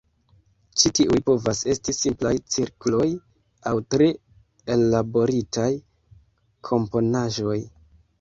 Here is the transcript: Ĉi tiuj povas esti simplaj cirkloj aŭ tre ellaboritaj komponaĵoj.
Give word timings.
Ĉi 0.83 0.89
tiuj 0.99 1.17
povas 1.25 1.59
esti 1.73 1.93
simplaj 1.97 2.31
cirkloj 2.55 3.05
aŭ 3.71 3.73
tre 3.95 4.07
ellaboritaj 4.77 5.69
komponaĵoj. 6.71 7.59